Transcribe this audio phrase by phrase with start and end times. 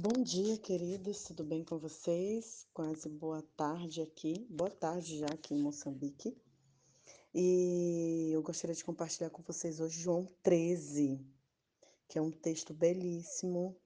[0.00, 2.66] Bom dia, queridos, tudo bem com vocês?
[2.74, 6.36] Quase boa tarde aqui, boa tarde já aqui em Moçambique.
[7.32, 11.24] E eu gostaria de compartilhar com vocês hoje João 13,
[12.08, 13.76] que é um texto belíssimo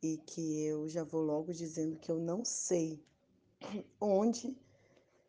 [0.00, 3.04] e que eu já vou logo dizendo que eu não sei
[4.00, 4.56] onde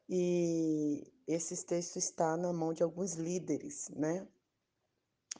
[0.08, 4.28] e esse texto está na mão de alguns líderes, né?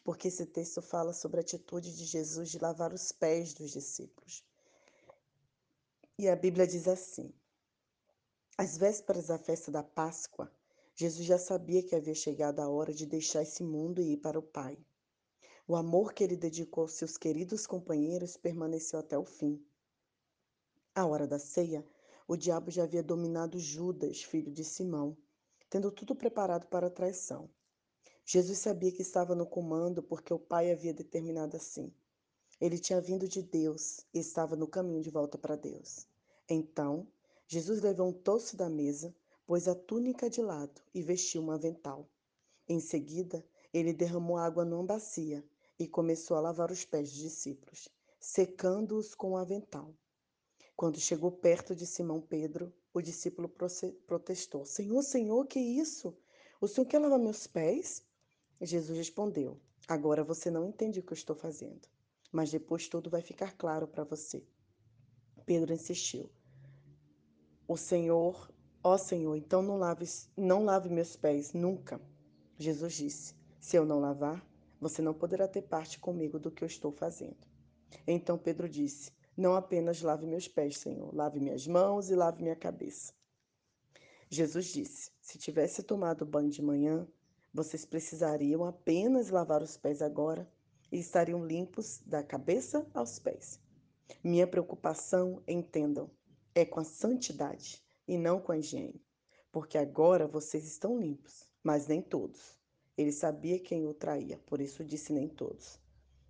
[0.04, 4.49] Porque esse texto fala sobre a atitude de Jesus de lavar os pés dos discípulos.
[6.22, 7.34] E a Bíblia diz assim:
[8.58, 10.52] Às vésperas da festa da Páscoa,
[10.94, 14.38] Jesus já sabia que havia chegado a hora de deixar esse mundo e ir para
[14.38, 14.78] o Pai.
[15.66, 19.66] O amor que ele dedicou aos seus queridos companheiros permaneceu até o fim.
[20.94, 21.88] À hora da ceia,
[22.28, 25.18] o diabo já havia dominado Judas, filho de Simão,
[25.70, 27.50] tendo tudo preparado para a traição.
[28.26, 31.94] Jesus sabia que estava no comando porque o Pai havia determinado assim.
[32.60, 36.09] Ele tinha vindo de Deus e estava no caminho de volta para Deus.
[36.50, 37.08] Então,
[37.48, 39.16] Jesus levantou-se da mesa,
[39.46, 42.10] pôs a túnica de lado e vestiu um avental.
[42.68, 45.44] Em seguida, ele derramou água numa bacia
[45.78, 47.88] e começou a lavar os pés dos discípulos,
[48.20, 49.94] secando-os com o avental.
[50.76, 53.50] Quando chegou perto de Simão Pedro, o discípulo
[54.08, 56.18] protestou: Senhor, Senhor, que isso?
[56.60, 58.04] O senhor quer lavar meus pés?
[58.62, 61.88] Jesus respondeu: Agora você não entende o que eu estou fazendo
[62.32, 64.44] mas depois tudo vai ficar claro para você.
[65.46, 66.30] Pedro insistiu.
[67.70, 68.52] O Senhor,
[68.84, 70.04] ó Senhor, então não lave,
[70.36, 72.02] não lave meus pés nunca.
[72.58, 74.44] Jesus disse: Se eu não lavar,
[74.82, 77.38] você não poderá ter parte comigo do que eu estou fazendo.
[78.08, 82.56] Então Pedro disse: Não apenas lave meus pés, Senhor, lave minhas mãos e lave minha
[82.56, 83.14] cabeça.
[84.32, 87.08] Jesus disse: Se tivesse tomado banho de manhã,
[87.54, 90.52] vocês precisariam apenas lavar os pés agora
[90.92, 93.62] e estariam limpos da cabeça aos pés.
[94.24, 96.10] Minha preocupação, entendam,
[96.60, 99.02] é com a santidade e não com a higiene,
[99.52, 102.58] porque agora vocês estão limpos, mas nem todos.
[102.98, 105.80] Ele sabia quem o traía, por isso disse nem todos.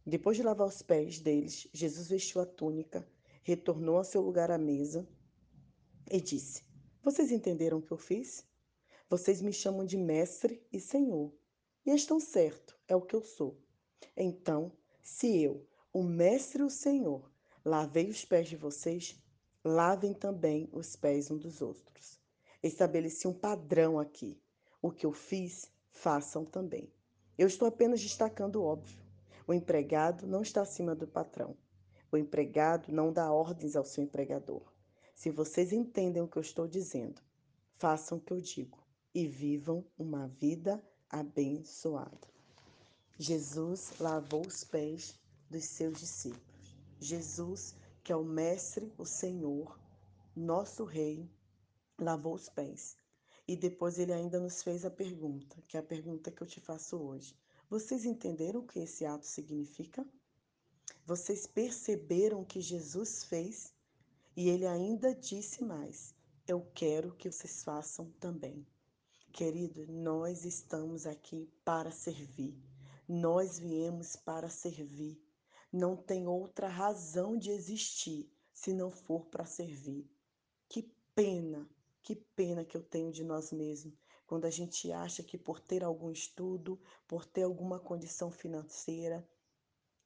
[0.05, 3.07] Depois de lavar os pés deles, Jesus vestiu a túnica,
[3.43, 5.07] retornou ao seu lugar à mesa
[6.11, 6.63] e disse:
[7.01, 8.45] Vocês entenderam o que eu fiz?
[9.09, 11.33] Vocês me chamam de mestre e senhor,
[11.85, 13.59] e estão certo, é o que eu sou.
[14.15, 17.31] Então, se eu, o Mestre e o Senhor,
[17.65, 19.19] lavei os pés de vocês,
[19.63, 22.19] lavem também os pés um dos outros.
[22.61, 24.41] Estabeleci um padrão aqui.
[24.81, 26.91] O que eu fiz, façam também.
[27.37, 28.99] Eu estou apenas destacando o óbvio.
[29.47, 31.55] O empregado não está acima do patrão.
[32.11, 34.61] O empregado não dá ordens ao seu empregador.
[35.13, 37.21] Se vocês entendem o que eu estou dizendo,
[37.75, 38.79] façam o que eu digo
[39.13, 42.27] e vivam uma vida abençoada.
[43.17, 46.77] Jesus lavou os pés dos seus discípulos.
[46.99, 49.79] Jesus, que é o Mestre, o Senhor,
[50.35, 51.29] nosso Rei,
[51.97, 52.97] lavou os pés.
[53.47, 56.59] E depois ele ainda nos fez a pergunta, que é a pergunta que eu te
[56.59, 57.35] faço hoje.
[57.69, 60.05] Vocês entenderam o que esse ato significa?
[61.05, 63.73] Vocês perceberam o que Jesus fez?
[64.35, 66.13] E ele ainda disse mais:
[66.47, 68.65] Eu quero que vocês façam também.
[69.31, 72.55] Querido, nós estamos aqui para servir.
[73.07, 75.19] Nós viemos para servir.
[75.71, 80.09] Não tem outra razão de existir se não for para servir.
[80.67, 81.69] Que pena,
[82.01, 83.93] que pena que eu tenho de nós mesmos,
[84.25, 89.27] quando a gente acha que por ter algum estudo, por ter alguma condição financeira,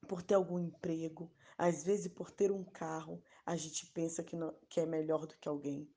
[0.07, 4.53] por ter algum emprego, às vezes por ter um carro, a gente pensa que, não,
[4.69, 5.89] que é melhor do que alguém.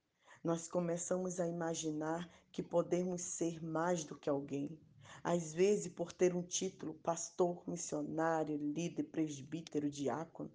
[0.44, 4.78] Nós começamos a imaginar que podemos ser mais do que alguém.
[5.22, 10.50] Às vezes, por ter um título, pastor, missionário, líder, presbítero, diácono,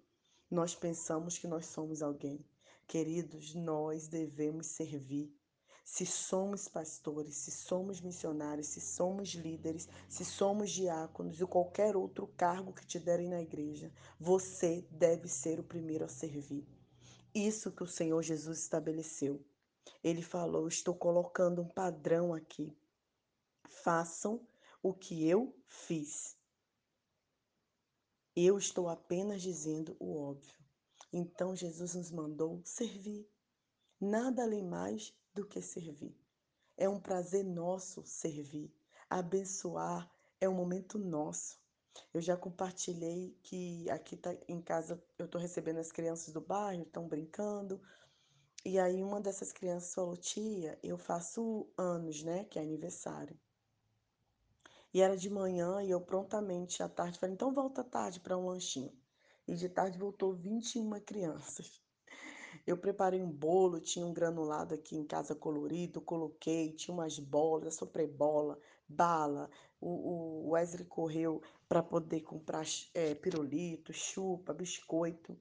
[0.50, 2.44] nós pensamos que nós somos alguém.
[2.86, 5.34] Queridos, nós devemos servir.
[5.84, 12.26] Se somos pastores, se somos missionários, se somos líderes, se somos diáconos ou qualquer outro
[12.36, 16.66] cargo que te derem na igreja, você deve ser o primeiro a servir.
[17.34, 19.42] Isso que o Senhor Jesus estabeleceu.
[20.04, 22.76] Ele falou: Estou colocando um padrão aqui.
[23.82, 24.40] Façam
[24.80, 26.36] o que eu fiz.
[28.36, 30.54] Eu estou apenas dizendo o óbvio.
[31.12, 33.28] Então Jesus nos mandou servir.
[34.00, 36.16] Nada além mais do que servir.
[36.76, 38.72] É um prazer nosso servir.
[39.10, 40.08] Abençoar
[40.40, 41.60] é um momento nosso.
[42.14, 46.84] Eu já compartilhei que aqui tá, em casa eu estou recebendo as crianças do bairro,
[46.84, 47.82] estão brincando.
[48.64, 52.44] E aí uma dessas crianças falou, tia, eu faço anos, né?
[52.44, 53.36] Que é aniversário.
[54.94, 58.36] E era de manhã e eu prontamente à tarde falei, então volta à tarde para
[58.36, 58.92] um lanchinho.
[59.48, 61.80] E de tarde voltou 21 crianças.
[62.66, 67.74] Eu preparei um bolo, tinha um granulado aqui em casa colorido, coloquei, tinha umas bolas,
[67.74, 69.50] soprebola, bala.
[69.80, 75.36] O, o Wesley correu para poder comprar é, pirulito, chupa, biscoito.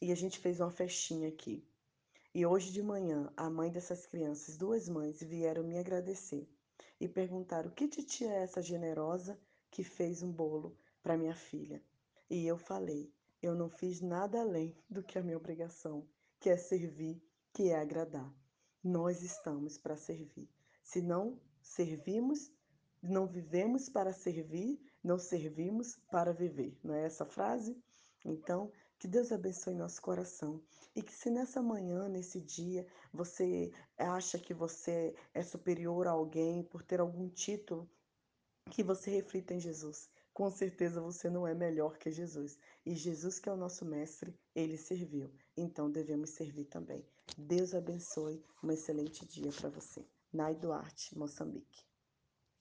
[0.00, 1.66] E a gente fez uma festinha aqui.
[2.34, 6.46] E hoje de manhã, a mãe dessas crianças, duas mães, vieram me agradecer
[7.00, 11.82] e perguntaram: que titia é essa generosa que fez um bolo para minha filha?
[12.28, 13.10] E eu falei:
[13.42, 16.06] eu não fiz nada além do que a minha obrigação,
[16.38, 18.30] que é servir, que é agradar.
[18.84, 20.48] Nós estamos para servir.
[20.82, 22.52] Se não servimos,
[23.02, 26.78] não vivemos para servir, não servimos para viver.
[26.84, 27.82] Não é essa frase?
[28.24, 28.70] Então,
[29.00, 30.62] que Deus abençoe nosso coração
[30.94, 36.62] e que se nessa manhã, nesse dia, você acha que você é superior a alguém
[36.62, 37.88] por ter algum título,
[38.70, 40.10] que você reflita em Jesus.
[40.34, 42.58] Com certeza você não é melhor que Jesus.
[42.84, 45.32] E Jesus, que é o nosso mestre, ele serviu.
[45.56, 47.02] Então devemos servir também.
[47.38, 48.44] Deus abençoe.
[48.62, 50.06] Um excelente dia para você.
[50.30, 51.89] Nai Duarte, Moçambique.